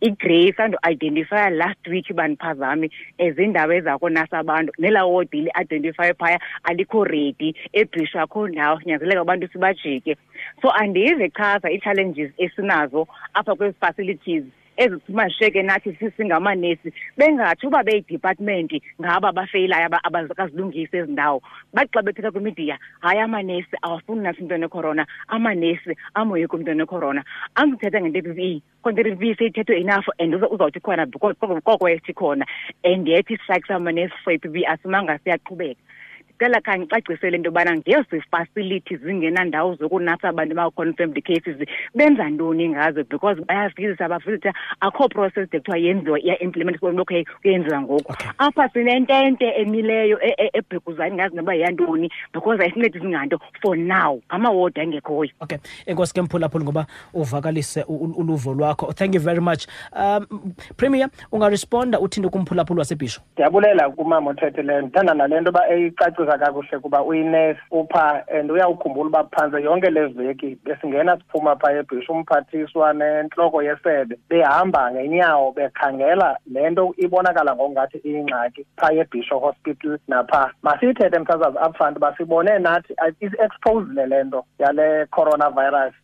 Igrey 0.00 0.52
sandoidentifya 0.52 1.50
last 1.50 1.86
week 1.88 2.12
baniphazami 2.14 2.90
ezindawo 3.18 3.72
ezakonasa 3.72 4.38
abantu 4.38 4.72
nelaa 4.78 5.04
ward 5.04 5.28
li-identifye 5.32 6.14
phaya 6.14 6.40
alikho 6.62 7.04
ready 7.04 7.54
ebhisho 7.72 8.20
akho 8.20 8.48
ndawo. 8.48 8.80
Nyanzeleka 8.86 9.20
abantu 9.20 9.48
sibajike. 9.52 10.16
So 10.62 10.70
andive 10.70 11.30
chaza 11.30 11.70
ii-challenges 11.72 12.30
esinazo 12.38 13.06
apha 13.34 13.54
kwezi 13.54 13.76
facilities 13.80 14.44
ezimasheke 14.78 15.62
nathi 15.62 15.92
sisingamanesi 15.98 16.92
bengathi 17.18 17.66
uba 17.66 17.82
beyidepartment 17.82 18.72
ngaba 19.00 19.32
bafeyilayo 19.32 19.86
aba- 19.86 20.04
abazilungisa 20.04 20.96
ezi 20.98 21.12
ndawo. 21.12 21.42
Bathi 21.74 21.90
xa 21.92 22.02
bethetha 22.02 22.30
kwimidiya 22.30 22.78
hayi 23.00 23.20
amanesi 23.20 23.76
awafuni 23.82 24.22
nasi 24.22 24.40
umntu 24.42 24.54
onecorona. 24.54 25.06
Amanesi 25.28 25.96
amoyika 26.14 26.56
umntu 26.56 26.70
onecorona. 26.70 27.24
Andithetha 27.54 28.00
ngento 28.00 28.18
e-p 28.18 28.34
p 28.34 28.42
e 28.42 28.62
konto 28.82 29.00
i-p 29.02 29.16
p 29.18 29.30
e 29.30 29.34
seyithethwe 29.34 29.80
enough 29.80 30.08
and 30.18 30.34
uza- 30.34 30.48
uzawuthi 30.50 30.80
khona 30.80 31.06
because 31.10 31.36
koko- 31.40 31.60
koko 31.60 31.88
ethi 31.88 32.14
khona. 32.14 32.44
And 32.84 33.06
yethi 33.06 33.36
strike 33.42 33.66
samanesi 33.66 34.14
for 34.24 34.32
i-p 34.32 34.48
p 34.48 34.62
e 34.62 34.66
asimanga 34.66 35.18
siyaqhubeka. 35.24 35.80
Ndicela 36.38 36.60
khandicacisele 36.60 37.36
into 37.36 37.48
yobana 37.48 37.76
ngezi 37.76 38.20
facilities 38.30 39.00
zingenandawo 39.00 39.74
zokunasa 39.74 40.28
abantuaba-confirmed 40.28 41.22
cases. 41.24 41.56
Benza 41.94 42.28
ntoni 42.30 42.68
ngazo? 42.68 43.04
Because 43.04 43.40
bayavizisa 43.42 44.08
bavizitha 44.08 44.52
akho 44.80 45.08
process 45.08 45.50
de 45.50 45.58
kuthiwa 45.58 45.78
yenziwa 45.78 46.20
iya-implement 46.20 46.82
lokhu 46.82 47.24
kuyenziwa 47.42 47.82
ngoku. 47.82 48.14
Apha 48.38 48.68
sinentente 48.68 49.44
emileyo 49.56 50.18
e- 50.22 50.34
e- 50.38 50.50
ebhekuzane 50.52 51.14
ngazi 51.14 51.36
noba 51.36 51.54
yeyantoni 51.54 52.10
because 52.32 52.62
ayisincedi 52.62 52.98
zinganto 52.98 53.38
for 53.62 53.76
now. 53.76 54.20
Amawodi 54.28 54.80
angekhoyo. 54.80 55.30
Okay. 55.40 55.58
Enkosi 55.86 56.14
ke 56.14 56.22
mphulaphuli 56.22 56.64
ngoba 56.64 56.86
uvakalise 57.14 57.82
u- 57.88 57.94
u- 57.94 58.14
uluvo 58.18 58.54
lwakho. 58.54 58.92
Thank 58.92 59.14
you 59.14 59.20
very 59.20 59.40
much. 59.40 59.66
Um 59.92 60.54
premier 60.76 61.08
ungaresponda 61.32 62.00
uthinte 62.00 62.28
kumphulaphuli 62.28 62.78
wasebhisho 62.78 63.20
ndiyabulela 63.32 63.90
kumama 63.90 64.30
othethileyo 64.30 64.80
ndithanda 64.80 65.14
nale 65.14 65.40
nto 65.40 65.50
uba 65.50 65.68
eyicacisa 65.70 66.27
kakuhle 66.38 66.78
kuba 66.78 67.02
uyinesi 67.02 67.60
upha 67.70 68.24
and 68.28 68.50
uyawukhumbula 68.50 69.08
uba 69.08 69.24
phantse 69.24 69.62
yonke 69.62 69.90
le 69.90 70.06
veki 70.06 70.58
besingena 70.64 71.16
siphuma 71.16 71.56
phaa 71.56 71.82
umphathiswa 72.08 72.92
nentloko 72.92 73.62
yesebe 73.62 74.18
behamba 74.28 74.92
ngenyawo 74.92 75.52
bekhangela 75.52 76.36
le 76.46 76.70
nto 76.70 76.94
ibonakala 76.96 77.54
ngokungathi 77.54 77.98
iyingxaki 78.04 78.66
phaa 78.76 79.40
hospital 79.40 79.98
masiyithethe 80.62 81.18
uba 81.96 82.16
sibone 82.16 82.58
nathi 82.58 82.92
uh, 82.92 83.12
isi-exposile 83.20 84.06
le 84.06 84.24
nto 84.24 84.44
yale 84.58 85.06
coronavirus 85.06 85.94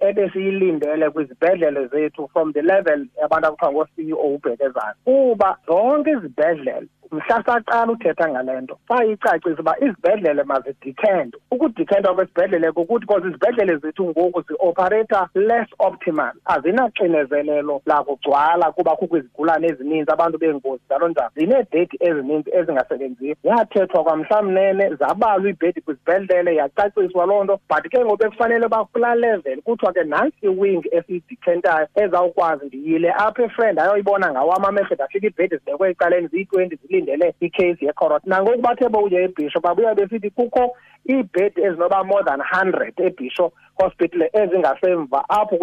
ebesiyilindele 0.00 1.10
kwizibhedlele 1.10 1.86
zethu 1.86 2.28
from 2.32 2.52
the 2.52 2.62
level 2.62 3.06
abantu 3.24 3.46
ngoo-c 3.72 4.12
o 4.12 4.34
ubhekezana 4.34 4.94
kuba 5.04 5.58
zonke 5.66 6.10
izibhedlele 6.10 6.88
mhla 7.12 7.42
saqala 7.46 7.92
uthetha 7.92 8.28
ngale 8.28 8.60
nto. 8.60 8.78
Sayicacisa 8.88 9.60
uba 9.60 9.76
izibhedlele 9.80 10.42
mazidikhendwe 10.42 11.40
ukudikhendwa 11.50 12.14
kwesibhedlele 12.14 12.72
kukuthi 12.72 13.06
because 13.06 13.28
izibhedlele 13.28 13.76
zethu 13.76 14.04
ngoku 14.04 14.42
zioperata 14.42 15.28
less 15.34 15.68
optimal. 15.78 16.32
Azinaxinezelelo 16.44 17.82
lakugcwala 17.86 18.72
kuba 18.72 18.96
kukho 18.96 19.16
izigulane 19.18 19.66
ezininzi 19.68 20.10
abantu 20.12 20.38
beengozi 20.38 20.82
njalo 20.86 21.08
njalo. 21.08 21.30
Zineedeti 21.34 21.96
ezininzi 22.00 22.50
ezingasebenziyo. 22.52 23.36
Yathethwa 23.44 24.04
kwamhlamnene 24.04 24.94
zabalwa 24.94 25.48
iibhedi 25.48 25.80
kwizibhedlele 25.80 26.56
yacaciswa 26.56 27.26
loo 27.26 27.44
nto. 27.44 27.60
But 27.68 27.88
ke 27.90 28.04
ngoku 28.04 28.16
bekufanele 28.16 28.66
uba 28.66 28.84
kulaa 28.84 29.14
level 29.14 29.62
kuthiwa 29.62 29.92
ke 29.92 30.04
nantsi 30.04 30.46
iwing 30.46 30.82
esiyidikhentayo 30.90 31.86
ezawukwazi 31.94 32.66
ndiyile 32.66 33.12
apha 33.12 33.42
efriend 33.42 33.78
ayoyibona 33.78 34.30
ngawam 34.30 34.64
amehlo 34.64 34.94
ndafika 34.94 35.26
iibhedi 35.26 35.56
zibekwe 35.56 35.90
ecaleni 35.90 36.28
ziyi-twenty 36.28 36.76
zilindele 37.00 37.34
ikheyisi 37.40 37.84
yecorona. 37.84 38.20
Nangoku 38.26 38.62
bathe 38.62 38.88
bowuye 38.88 39.24
ebhisho 39.24 39.60
babuya 39.60 39.94
besithi 39.94 40.30
kukho 40.30 40.76
iibhedi 41.08 41.62
ezinoba 41.62 42.04
more 42.04 42.24
than 42.24 42.40
hundred 42.40 42.94
ebhisho 42.96 43.52
hospital 43.82 44.28
ezingasemva 44.32 45.24
apho 45.28 45.56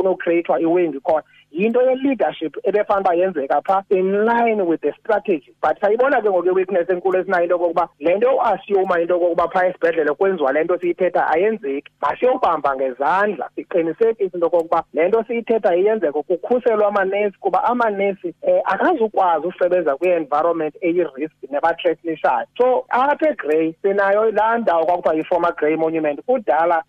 iwing 0.60 1.00
khona. 1.02 1.24
Yinto 1.52 1.80
yenzeka 1.82 3.62
phaa 3.66 3.84
in 3.90 4.26
line 4.26 4.66
with 4.66 4.82
the 4.82 4.92
strategy. 5.00 5.54
But 5.62 5.80
sayibona 5.80 6.22
ke 6.22 6.30
ngoku 6.30 6.48
i-weakness 6.48 6.90
enkulu 6.90 7.20
esinayo 7.20 7.44
into 7.44 7.56
yokokuba 7.56 7.90
le 8.00 8.16
nto 8.16 8.28
yoasiyuma 8.28 9.02
into 9.02 9.14
yokokuba 9.14 9.48
phaa 9.48 9.66
esibhedlele 9.66 10.14
kwenziwa 10.14 10.54
le 10.54 10.64
nto 10.64 10.78
siyithetha 10.80 11.28
ayenzeki. 11.28 11.92
Masiyobamba 12.02 12.76
ngezandla. 12.76 13.50
Siqinisekise 13.56 14.24
into 14.24 14.46
yokokuba 14.46 14.84
le 14.94 15.08
nto 15.08 15.24
siyithetha 15.24 15.76
iyenzeka. 15.76 16.24
Kukhuselwa 16.24 16.88
amanesi 16.88 17.38
kuba 17.40 17.64
amanesi 17.64 18.34
um 18.42 18.62
akazukwazi 18.66 19.48
usebenza 19.48 19.96
kwi-environment 19.96 20.76
eyi-risk 20.82 21.36
nebathreatnishayo 21.52 22.48
so 22.58 22.86
apha 22.90 23.30
egrey 23.30 23.76
sinayo 23.82 24.32
laa 24.32 24.58
ndawo 24.58 24.86
kwakuthiwa 24.86 25.16
yi-former 25.16 25.56
grey 25.56 25.76
monument. 25.76 26.22
Kudala 26.26 26.84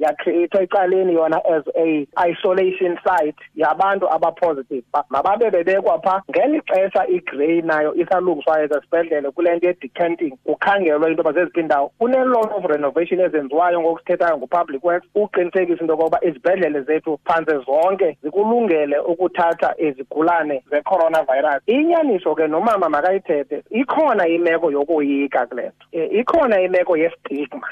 ecaleni 0.60 1.16
yona 1.18 1.38
as 1.56 1.64
a 1.76 2.06
isolation 2.30 2.98
site 3.04 3.42
yabantu 3.56 4.06
abapho 4.14 4.48
positive 4.48 4.84
ba 4.92 5.04
mababe 5.10 5.50
bebekwa 5.50 5.98
pha 6.02 6.22
ngeli 6.30 6.60
xesha 6.60 7.06
igrey 7.06 7.62
nayo 7.62 7.94
isalungiswayo 7.94 8.64
ezesibhedlele 8.64 9.30
kule 9.30 9.56
nto 9.56 9.66
ye-decanting 9.66 10.34
kukhangelwa 10.44 11.08
into 11.10 11.22
yoba 11.22 11.32
zeziphi 11.32 11.60
indawo 11.60 11.92
kune-lot 11.98 12.52
of 12.56 12.64
renovation 12.64 13.20
ezenziwayo 13.20 13.80
ngokusithethayo 13.80 14.36
ngupublic 14.38 14.84
works 14.84 15.08
uqinisekisa 15.14 15.80
into 15.80 15.92
yokokuba 15.92 16.24
izibhedlele 16.24 16.80
zethu 16.82 17.18
phantse 17.24 17.58
zonke 17.58 18.18
zikulungele 18.22 18.98
ukuthatha 18.98 19.74
izigulane 19.78 20.62
ze-coronavirus. 20.70 21.62
Inyaniso 21.66 22.34
ke 22.34 22.46
nomama 22.46 22.88
makayithethe 22.88 23.62
ikhona 23.70 24.28
imeko 24.28 24.70
yokoyika 24.70 25.46
kule 25.46 25.62
nto. 25.62 25.86
Um 25.92 26.18
ikhona 26.20 26.60
imeko 26.60 26.96
yestigma. 26.96 27.68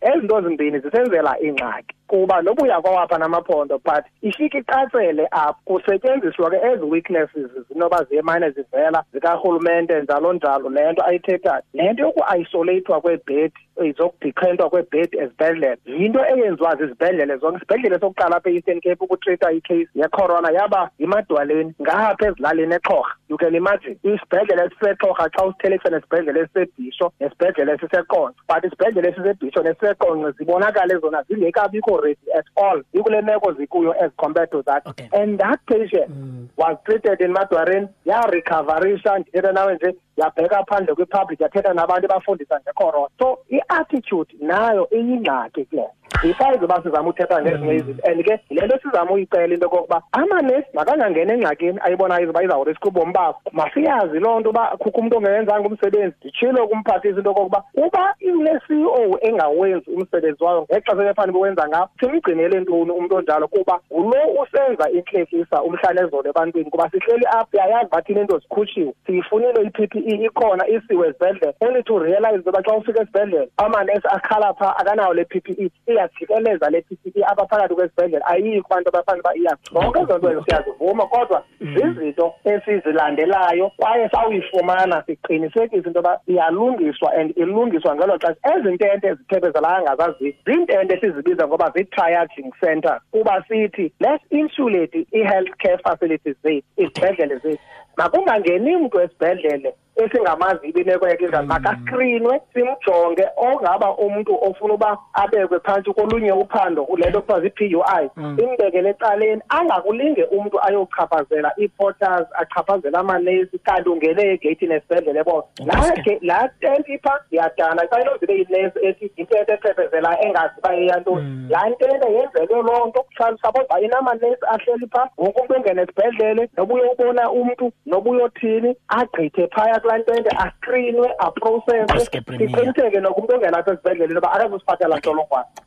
Ezi 0.00 0.24
nto 0.24 0.40
zimbini 0.40 0.78
zisenzela 0.78 1.36
ingxaki 1.40 1.94
kuba 2.10 2.42
noba 2.42 2.62
uyakwawapha 2.62 3.18
namaphondo 3.18 3.78
but 3.78 4.04
ifike 4.22 4.58
icacele 4.58 5.28
apho. 5.30 5.60
Kusetyenziswa 5.64 6.50
ke 6.50 6.56
ezi 6.56 6.84
weaknesses 6.84 7.50
zinoba 7.68 8.04
ziyemane 8.04 8.50
zivela 8.50 9.04
zikarhulumente 9.12 10.02
njalo 10.02 10.32
njalo. 10.32 10.70
Le 10.70 10.92
nto 10.92 11.04
ayithethayo. 11.04 11.62
Le 11.74 11.92
nto 11.92 12.02
yoku-isoleyithwa 12.02 13.00
kweebhedi 13.00 13.54
zokudikhentwa 13.98 14.70
kweebhedi 14.70 15.18
ezibhedlele 15.18 15.78
yinto 15.86 16.20
eyenziwa 16.26 16.76
zizibhedlele 16.76 17.36
zonke 17.36 17.56
isibhedlele 17.56 17.98
sokuqala 18.00 18.36
apha 18.36 18.50
e-eastern 18.50 18.80
cape 18.80 19.04
ukutrita 19.04 19.52
icase 19.52 19.88
yecorona 19.94 20.50
yaba 20.50 20.90
yimadwaleni 20.98 21.74
ngapha 21.82 22.26
ezilalini 22.26 22.74
exhorha 22.74 23.14
you 23.30 23.38
can 23.38 23.54
imagine 23.54 23.96
isibhedlele 24.02 24.62
esisexhorha 24.66 25.28
xa 25.34 25.44
usithelekisa 25.44 25.90
nesibhedlele 25.90 26.40
esisebhisho 26.40 27.12
nesibhedlele 27.20 27.72
esiseqonco 27.72 28.34
but 28.48 28.64
isibhedlele 28.64 29.08
esisebhisho 29.08 29.62
nesiseqonco 29.62 30.30
zibonakale 30.30 30.98
zona 31.00 31.22
zingekabikho 31.22 31.96
ready 32.02 32.26
at 32.38 32.46
all. 32.56 32.82
Ikule 32.92 33.22
meko 33.22 33.52
zikuyo 33.52 33.92
as 34.04 34.10
compared 34.16 34.50
to 34.50 34.62
that. 34.62 34.86
Okay. 34.86 35.08
and 35.12 35.38
that 35.38 35.60
patient 35.66 36.10
mm. 36.10 36.48
was 36.56 36.76
treated 36.84 37.20
in 37.20 37.32
madwareni 37.32 37.88
yarecoverisha 38.04 39.18
ndithetha 39.18 39.52
nawe 39.52 39.74
nje 39.74 39.94
yabheka 40.16 40.64
phandle 40.64 40.94
kwipublic 40.94 41.40
yathetha 41.40 41.74
nabantu 41.74 42.04
ebafundisa 42.04 42.60
ngecorona. 42.60 43.08
So 43.18 43.38
i-attitude 43.48 44.34
nayo 44.40 44.88
iyingxaki 44.90 45.64
kule 45.64 45.84
yisayizi 46.22 46.64
uba 46.64 46.82
sizama 46.82 47.08
uthetha 47.08 47.42
ngezinye 47.42 47.74
izinto 47.74 48.10
and 48.10 48.24
ke 48.24 48.40
yile 48.50 48.66
nto 48.66 48.78
sizama 48.82 49.10
uyicela 49.10 49.54
into 49.54 49.64
yokokuba 49.64 50.02
amanesi 50.12 50.66
makangangena 50.74 51.34
engxakini 51.34 51.78
ayibonayo 51.82 52.30
uba 52.30 52.42
izawuriskha 52.42 52.88
ubomi 52.88 53.12
bakho. 53.12 53.40
Masiyazi 53.52 54.18
loo 54.18 54.40
nto 54.40 54.50
uba 54.50 54.66
kukho 54.78 55.00
umntu 55.00 55.16
ongewenzanga 55.16 55.68
umsebenzi. 55.68 56.16
Nditshilo 56.20 56.68
kumphathisa 56.68 57.18
into 57.18 57.30
yokokuba 57.30 57.64
uba 57.74 58.14
une-c 58.20 58.84
o 58.84 59.18
engawenzi 59.20 59.90
umsebenzi 59.90 60.44
wayo 60.44 60.62
ngexesha 60.62 61.02
ebefanele 61.02 61.32
bewenza 61.32 61.68
ngabo 61.68 61.90
simgcinele 62.00 62.60
ntoni 62.60 62.90
umntu 62.90 63.16
onjalo 63.16 63.48
kuba 63.48 63.80
ngulo 63.92 64.42
usenza 64.42 64.90
intlekisa 64.90 65.62
umhlanezolo 65.62 66.30
ebantwini. 66.30 66.70
Kuba 66.70 66.90
sihleli 66.90 67.26
apha 67.26 67.58
yayazi 67.58 67.86
uba 67.86 68.02
thina 68.02 68.20
into 68.20 68.38
zikhutshiwe 68.38 68.92
siyifunile 69.06 69.62
i-p 69.62 69.86
p 69.86 69.98
e 69.98 70.14
ikhona 70.24 70.68
isiwe 70.68 71.08
ezibhedlele 71.08 71.54
only 71.60 71.82
to 71.82 71.98
realize 71.98 72.48
uba 72.48 72.62
xa 72.62 72.76
ufika 72.76 73.02
esibhedlele 73.02 73.48
amanesi 73.56 74.08
akhala 74.08 74.54
phaa 74.54 74.76
akanawo 74.76 75.14
le 75.14 75.24
p 75.24 75.40
p 75.40 75.52
e. 75.58 75.70
iyajikeleza 76.10 76.70
le 76.70 76.82
p 76.82 76.96
p 76.96 77.12
e 77.14 77.22
apha 77.24 77.46
phakathi 77.46 77.74
kwesibhedlele 77.74 78.24
ayiyi 78.26 78.62
kubantu 78.62 78.88
abafanele 78.88 79.20
uba 79.20 79.36
iya 79.36 79.56
zonke 79.72 80.00
ezo 80.00 80.18
nto 80.18 80.30
ezo 80.30 80.44
siyazivuma 80.44 81.06
kodwa 81.06 81.44
zizinto 81.60 82.34
esizilandelayo 82.44 83.70
kwaye 83.76 84.08
sawuyifumana 84.08 85.02
siqinisekise 85.06 85.86
into 85.86 85.98
yoba 85.98 86.20
iyalungiswa 86.26 87.12
and 87.14 87.36
ilungiswa 87.36 87.96
ngelo 87.96 88.18
xesha. 88.18 88.56
Ezi 88.56 88.68
ntente 88.74 89.14
zithebezelayo 89.14 89.76
angazaziyo 89.76 90.32
ziintente 90.46 90.94
esizibiza 90.94 91.46
ngoba 91.46 91.70
zii-triaging 91.74 92.52
centers 92.60 93.02
kuba 93.10 93.44
sithi 93.48 93.92
let's 94.00 94.24
insulate 94.30 95.06
i-health 95.12 95.52
care 95.58 95.78
facilities 95.78 96.36
zethu 96.42 96.66
izibhedlele 96.76 97.36
zethu. 97.38 97.62
Makungangeni 97.96 98.76
mntu 98.76 99.00
esibhedlele 99.00 99.74
esingamaziyo 100.04 100.80
imeko 100.82 101.08
yakhe 101.08 101.26
njani 101.28 101.46
makaskrinwe 101.46 102.40
simjonge 102.54 103.24
ongaba 103.36 103.94
umntu 103.96 104.38
ofuna 104.42 104.74
uba 104.74 104.98
abekwe 105.12 105.60
phantsi 105.60 105.92
kolunye 105.92 106.32
uphando 106.32 106.86
le 106.96 107.10
nto 107.10 107.20
kuthiwa 107.20 107.40
zii-p 107.40 107.76
u 107.76 107.82
i. 108.02 108.08
Imbekele 108.42 108.90
ecaleni 108.90 109.42
angakulinge 109.48 110.24
umntu 110.24 110.60
ayochaphazela 110.62 111.52
ii-porters 111.58 112.26
achaphazela 112.32 112.98
amanesi 112.98 113.58
kanti 113.58 113.88
ungene 113.88 114.22
egeyithini 114.32 114.74
esibhedlele 114.74 115.24
bona? 115.24 115.42
Laa 115.66 115.94
ge- 116.04 116.18
laa 116.22 116.48
tenti 116.60 116.92
ipha 116.94 117.20
ndiyadana 117.26 117.82
xa 117.90 118.00
inozibe 118.00 118.34
inesi 118.36 118.78
ethi 118.86 119.10
yintente 119.16 119.52
echephezelayo 119.52 120.18
engazi 120.26 120.54
uba 120.58 120.72
yeyantoni 120.74 121.46
laa 121.50 121.68
ntente 121.68 122.12
yenzelwe 122.12 122.62
loo 122.62 122.86
nto. 122.86 123.04
Suppose 123.42 123.64
uba 123.64 123.80
inamanesi 123.80 124.44
ahleli 124.50 124.86
phaa 124.86 125.08
wonke 125.18 125.40
umntu 125.40 125.54
ongena 125.56 125.82
esibhedlele 125.82 126.48
noba 126.56 126.74
uyobona 126.74 127.30
umntu 127.30 127.72
noba 127.86 128.10
uyothini 128.10 128.76
agqithe 128.88 129.46
phaya 129.46 129.80
kulaa 129.90 129.98
ntente 129.98 130.30
askrinwe 130.36 131.08
aprosese 131.18 131.86
Koske 131.92 132.20
Premier. 132.20 132.48
siqiniseke 132.50 133.00
noku 133.00 133.20
umntu 133.20 133.34
ongelapha 133.34 133.72
esibhedlele 133.72 134.12
intoba 134.14 134.32
akazusiphathela 134.32 135.00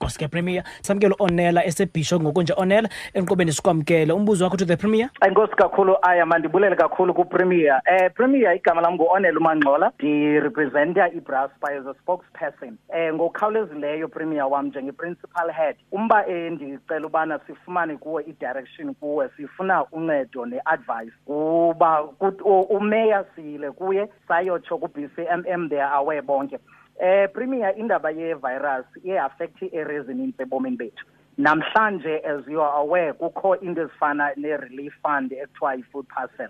ntsholongwane 0.03 0.05
koske 0.05 0.27
premier 0.27 0.63
samkelo 0.81 1.15
onela 1.19 1.65
esebhisho 1.65 2.19
ngoku 2.19 2.41
nje 2.41 2.54
onela 2.58 2.89
enqubeni 3.13 3.51
sikwamkele 3.51 4.13
umbuzo 4.13 4.43
wakho 4.43 4.58
to 4.58 4.65
the 4.65 4.78
premier 4.78 5.10
enkosi 5.28 5.56
kakhulu 5.56 5.97
aya 6.01 6.25
mandibulele 6.25 6.75
kakhulu 6.75 7.13
kupremier 7.13 7.82
eh 7.86 8.12
premier 8.13 8.56
igama 8.56 8.82
lam 8.82 8.93
ngu-onel 8.95 9.38
umangxola 9.38 9.91
ndirepresenta 9.99 11.10
ibraspa 11.10 11.69
as 11.71 11.86
a 11.88 11.93
spokesperson 12.01 12.78
eh 12.95 13.13
ngokukhawulezileyo 13.13 14.08
premier 14.08 14.45
wam 14.45 14.67
njenge-principal 14.67 15.51
head 15.51 15.75
umba 15.91 16.28
eh 16.28 16.51
ndicela 16.51 17.08
ubana 17.08 17.39
sifumane 17.47 17.97
kuwe 17.97 18.23
i-direction 18.23 18.93
kuwe 18.93 19.30
sifuna 19.38 19.86
uncedo 19.91 20.45
ne-advice 20.45 21.13
kuba 21.25 21.99
kut- 22.19 22.41
u- 22.45 22.62
umeya 22.78 23.25
siyile 23.36 23.71
kuye 23.71 24.08
sayotsho 24.28 24.78
ku-bcmm 24.78 25.69
they 25.69 25.82
are 25.82 25.95
aware 25.95 26.21
bonke 26.21 26.60
eh 26.99 27.27
premier 27.34 27.73
indaba 27.77 28.12
ye-virus 28.12 28.86
iye-affect 29.03 29.62
ii-areas 29.62 30.03
ezinintsi 30.03 30.41
ebomini 30.41 30.77
bethu. 30.77 31.06
Namhlanje 31.38 32.21
as 32.23 32.47
you 32.47 32.62
are 32.62 32.82
aware 32.82 33.13
kukho 33.13 33.62
into 33.62 33.82
ezifana 33.82 34.36
ne-relief 34.38 34.93
fund 35.01 35.32
ekuthiwa 35.32 35.75
yi-food 35.75 36.08
parcel. 36.08 36.49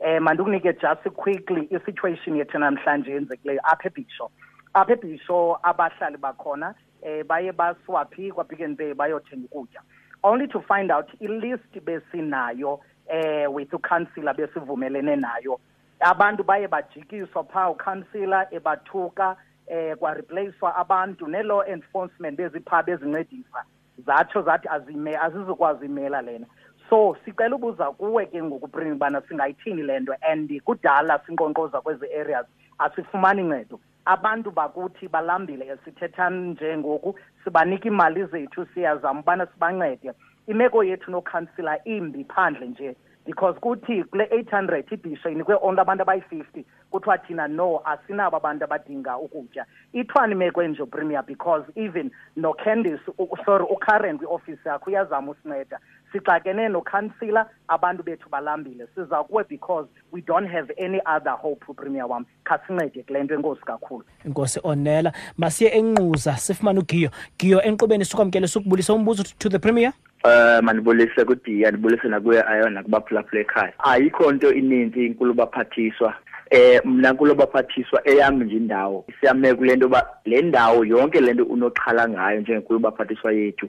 Eh 0.00 0.20
mandikunike 0.20 0.72
just 0.80 1.16
quickly 1.16 1.68
i-situation 1.70 2.36
yethu 2.36 2.58
namhlanje 2.58 3.10
yenzekileyo 3.10 3.60
apha 3.64 3.88
ebhisho 3.88 4.30
apha 4.74 4.92
ebhisho 4.92 5.58
abahlali 5.62 6.16
bakhona 6.16 6.74
eh 7.02 7.24
baye 7.24 7.52
baswaphi 7.52 8.32
kwapick 8.32 8.60
and 8.60 8.76
pay 8.76 8.92
bayothenga 8.94 9.46
ukutya. 9.46 9.80
Only 10.24 10.48
to 10.48 10.60
find 10.62 10.90
out 10.90 11.08
ilist 11.20 11.80
besinayo 11.84 12.80
eh 13.08 13.46
with 13.46 13.72
ukansila 13.72 14.34
besivumelene 14.34 15.16
nayo. 15.16 15.60
Abantu 16.00 16.42
baye 16.44 16.68
bajikiswa 16.68 17.44
phaa 17.44 17.70
ukhansila 17.70 18.48
ebathuka 18.50 19.36
eh 19.66 19.96
kwareplacewa 19.96 20.76
abantu 20.76 21.26
ne-law 21.26 21.62
enforcement 21.68 22.36
beziphaa 22.36 22.82
bezincedisa 22.82 23.64
zatsho 24.06 24.42
zathi 24.42 24.68
azime 24.68 25.16
azizukwazi 25.16 25.86
imela 25.86 26.22
lena. 26.22 26.46
So 26.90 27.16
sicela 27.24 27.56
ubuza 27.56 27.92
kuwe 27.92 28.26
ke 28.26 28.42
ngoku 28.42 28.68
primi 28.68 28.92
ubana 28.92 29.22
singayithini 29.28 29.82
le 29.82 30.00
nto? 30.00 30.14
And 30.22 30.50
kudala 30.64 31.20
sinkqonkqoza 31.26 31.80
kwezi 31.80 32.06
areas 32.20 32.46
asifumani 32.78 33.42
ncedo. 33.42 33.80
Abantu 34.04 34.50
bakuthi 34.50 35.08
balambile 35.08 35.66
esithetha 35.66 36.30
nje 36.30 36.78
ngoku 36.78 37.18
sibanika 37.44 37.88
iimali 37.88 38.24
zethu 38.24 38.66
siyazama 38.74 39.20
ubana 39.20 39.46
sibancede. 39.46 40.12
Imeko 40.46 40.84
yethu 40.84 41.10
nokhansila 41.10 41.84
imbi 41.84 42.24
phandle 42.24 42.66
nje. 42.66 42.96
Because 43.26 43.58
kuthi 43.60 44.04
kule 44.10 44.28
eight 44.30 44.50
hundred 44.50 44.84
ibhisho 44.92 45.30
inikwe 45.30 45.54
onke 45.62 45.80
abantu 45.80 46.02
abayi-fifty 46.02 46.64
kuthiwa 46.90 47.18
thina 47.18 47.48
no 47.48 47.80
asinabo 47.84 48.36
abantu 48.36 48.64
abadinga 48.64 49.18
ukutya. 49.18 49.66
Ithwani 49.92 50.32
imeko 50.32 50.62
enje 50.62 50.84
premier 50.86 51.22
because 51.26 51.64
even 51.76 52.10
nocandice 52.36 53.00
u- 53.18 53.36
sorry 53.44 53.64
ucurrent 53.64 54.18
kwiofisi 54.18 54.68
yakho 54.68 54.90
uyazama 54.90 55.30
usinceda. 55.32 55.78
Sixakene 56.12 56.68
nokhansila 56.68 57.46
abantu 57.68 58.02
bethu 58.02 58.28
balambile. 58.28 58.86
Siza 58.94 59.24
kuwe 59.24 59.44
because 59.48 59.88
we 60.12 60.20
don't 60.20 60.48
have 60.48 60.70
any 60.78 61.00
other 61.06 61.32
hope 61.36 61.64
premier 61.76 62.06
wam. 62.06 62.26
Khasincede 62.44 63.02
kule 63.06 63.22
nto 63.22 63.34
enkosi 63.34 63.60
kakhulu. 63.62 64.04
Inkosi 64.24 64.60
onela 64.62 65.12
masiye 65.38 65.70
enquza 65.70 66.36
sifumane 66.36 66.78
ugiyo. 66.78 67.10
Giyo 67.38 67.62
enqubeni 67.62 68.04
sikwamkele 68.04 68.46
sikubulisa 68.48 68.92
umbuzo 68.94 69.22
to 69.38 69.48
the 69.48 69.58
premier. 69.58 69.92
Eh 70.24 70.62
mandibulise 70.62 71.24
kudiya 71.24 71.68
andibulise 71.68 72.08
nakuye 72.08 72.42
ayo 72.42 72.70
nakubaphulaphula 72.70 73.40
ekhaya. 73.40 73.72
Ayikho 73.78 74.32
nto 74.32 74.52
ininzi 74.52 75.06
inkulu 75.06 75.34
baphathiswa. 75.34 76.14
Eh 76.50 76.80
mna 76.84 77.14
kulo 77.14 77.34
baphathiswa 77.34 78.08
eyam 78.08 78.42
nje 78.42 78.56
indawo 78.56 79.04
siyame 79.20 79.54
kule 79.54 79.76
nto 79.76 79.88
ba 79.88 80.06
le 80.24 80.42
ndawo 80.42 80.84
yonke 80.84 81.20
le 81.20 81.32
nto 81.34 81.44
unoxhala 81.44 82.08
ngayo 82.08 82.40
njengenkulu 82.40 82.78
baphathiswa 82.78 83.32
yethu 83.32 83.68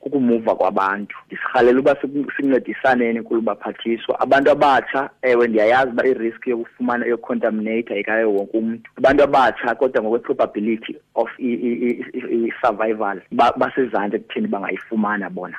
kukumuva 0.00 0.54
kwabantu. 0.54 1.16
Ndisirhalela 1.26 1.80
uba 1.80 1.96
sincedisaneni 2.36 3.18
nkulu 3.18 3.40
baphathiswa. 3.40 4.20
Abantu 4.20 4.50
abatsha 4.50 5.10
ewe 5.22 5.48
ndiyayazi 5.48 5.90
uba 5.92 6.06
irisk 6.06 6.46
yokufumana 6.46 7.06
yocontaminate 7.06 8.00
ikayo 8.00 8.32
wonke 8.32 8.58
umntu. 8.58 8.90
Abantu 8.96 9.22
abatsha 9.22 9.74
kodwa 9.74 10.02
ngokwe-probability 10.02 10.96
of 11.14 11.30
i-survival 11.38 13.20
basezantsi 13.56 14.16
ekutheni 14.16 14.46
bangayifumana 14.46 15.30
bona 15.30 15.56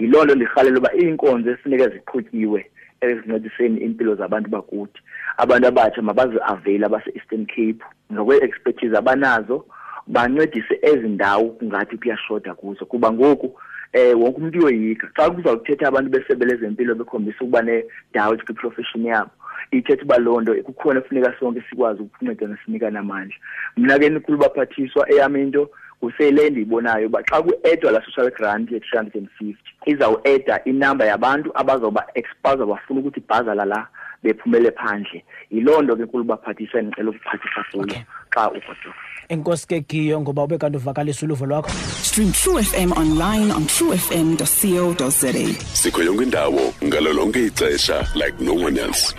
yiloo 0.00 0.24
nto 0.24 0.34
ndirhalela 0.34 0.78
uba 0.78 0.94
iinkonzo 0.94 1.50
esinike 1.50 1.88
ziqhutyiwe 1.88 2.60
ezincediseni 3.00 3.80
impilo 3.80 4.14
zabantu 4.14 4.50
bakuthi. 4.50 5.00
Abantu 5.36 5.66
abatsha 5.68 6.02
mabazi-avail 6.02 6.84
abase-eastern 6.84 7.46
cape 7.46 7.84
ngokwe-expertise 8.12 8.96
abanazo 8.96 9.66
bancedise 10.06 10.74
ezindawo 10.82 11.48
kungathi 11.48 11.96
kuyashoda 11.96 12.54
kuzo. 12.54 12.86
Kuba 12.86 13.12
ngoku 13.12 13.60
eh 13.92 14.18
wonke 14.18 14.38
umuntu 14.38 14.58
uyoyika. 14.58 15.06
Xa 15.16 15.30
kuza 15.30 15.56
kuthetha 15.56 15.88
abantu 15.88 16.10
besebe 16.10 16.44
lezempilo 16.46 16.94
bekhombisa 16.94 17.40
ukuba 17.40 17.62
ne-doubt 17.62 18.44
kwi-profession 18.44 19.04
yabo 19.06 19.30
ithetha 19.70 20.02
uba 20.02 20.18
loo 20.18 20.40
nto 20.40 20.54
kukhona 20.62 21.00
kufuneka 21.00 21.34
sonke 21.40 21.62
sikwazi 21.70 22.02
ukunceda 22.02 22.46
nesinika 22.46 22.90
namandla 22.90 23.36
mna 23.76 23.98
ke 23.98 24.08
nikhulu 24.08 24.38
baphathiswa 24.38 25.12
eyami 25.12 25.42
into 25.42 25.70
kusele 26.00 26.46
endiyibonayo 26.46 27.06
uba 27.06 27.22
xa 27.22 27.42
ku-edwa 27.42 27.92
la 27.92 28.00
social 28.04 28.30
grant 28.30 28.70
ye-three 28.70 28.98
hundred 28.98 29.16
and 29.16 29.28
fifty 29.38 29.70
izawueda 29.86 30.64
inamba 30.64 31.04
yabantu 31.04 31.50
abazoba 31.54 32.06
exposa 32.14 32.66
bafuna 32.66 33.00
ukuthi 33.00 33.20
ibhazala 33.20 33.64
la 33.64 33.86
bephumele 34.22 34.70
phandle 34.70 35.24
yiloo 35.50 35.82
nto 35.82 35.96
ke 35.96 36.02
nkulu 36.02 36.24
baphathiswa 36.24 36.80
endicela 36.80 37.10
ukuphathisa 37.10 37.64
kulo 37.70 37.82
Okay. 37.84 38.02
xa 38.34 38.48
ugodoka 38.50 38.94
enkosi 39.28 39.66
ke 39.66 39.80
giyo 39.80 40.20
ngoba 40.20 40.42
ube 40.44 40.58
kanti 40.58 40.76
uvakalisa 40.76 41.26
uluvo 41.26 41.46
lwakho 41.46 41.70
Stream 42.02 42.32
True 42.32 42.62
FM 42.62 42.92
online 42.92 43.50
on 43.54 43.66
truefm.co.za. 43.66 45.32
sikho 45.72 46.02
yonke 46.02 46.22
indawo 46.22 46.74
ngalo 46.84 47.12
lonke 47.12 47.46
ixesha 47.46 48.06
like 48.14 48.34
no 48.40 48.54
one 48.54 48.78
else 48.80 49.14